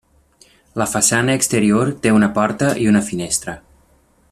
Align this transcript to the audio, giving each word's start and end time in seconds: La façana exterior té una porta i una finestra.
La 0.81 0.87
façana 0.93 1.35
exterior 1.41 1.93
té 2.07 2.15
una 2.15 2.31
porta 2.39 2.71
i 2.87 2.89
una 2.95 3.05
finestra. 3.11 3.57